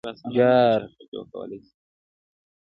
_جار! 0.33 0.79